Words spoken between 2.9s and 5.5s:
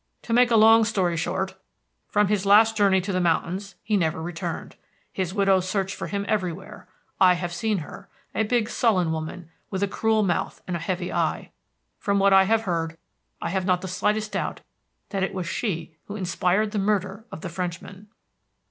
to the mountains he never returned. His